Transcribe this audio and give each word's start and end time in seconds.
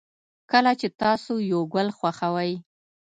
کله 0.51 0.71
چې 0.79 0.87
تاسو 1.01 1.33
یو 1.51 1.61
گل 1.73 1.87
خوښوئ 1.97 2.53